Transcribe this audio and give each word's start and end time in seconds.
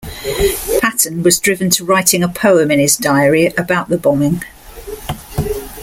Patton 0.79 1.21
was 1.21 1.39
driven 1.39 1.69
to 1.69 1.85
writing 1.85 2.23
a 2.23 2.27
poem 2.27 2.71
in 2.71 2.79
his 2.79 2.97
diary 2.97 3.53
about 3.55 3.87
the 3.89 3.99
bombing. 3.99 4.43